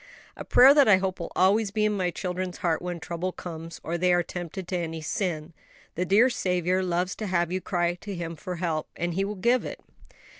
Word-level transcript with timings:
'""A 0.35 0.43
prayer 0.43 0.73
that 0.73 0.87
I 0.87 0.97
hope 0.97 1.19
will 1.19 1.31
always 1.35 1.69
be 1.69 1.85
in 1.85 1.91
my 1.93 2.09
children's 2.09 2.57
hearts 2.57 2.81
when 2.81 2.99
trouble 2.99 3.31
comes, 3.31 3.79
or 3.83 3.99
they 3.99 4.11
are 4.13 4.23
tempted 4.23 4.67
to 4.69 4.75
any 4.77 4.99
sin. 4.99 5.53
The 5.93 6.05
dear 6.05 6.27
Saviour 6.27 6.81
loves 6.81 7.13
to 7.17 7.27
have 7.27 7.51
you 7.51 7.61
cry 7.61 7.93
to 7.93 8.15
Him 8.15 8.35
for 8.35 8.55
help, 8.55 8.87
and 8.95 9.13
He 9.13 9.23
will 9.23 9.35
give 9.35 9.63
it." 9.63 9.79